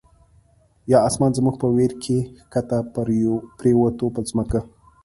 یا 0.91 0.97
آسمان 1.07 1.31
زموږ 1.37 1.55
په 1.61 1.67
ویر 1.75 1.93
کی، 2.03 2.17
ښکته 2.45 2.77
پر 2.93 3.07
یووته 3.71 4.05
په 4.15 4.21
ځمکه 4.29 4.59